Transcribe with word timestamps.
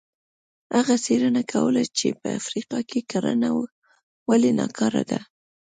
هغه 0.75 0.95
څېړنه 1.05 1.43
کوله 1.51 1.83
چې 1.97 2.07
په 2.19 2.27
افریقا 2.39 2.79
کې 2.89 2.99
کرنه 3.11 3.49
ولې 4.29 4.51
ناکاره 4.59 5.03
ده. 5.11 5.19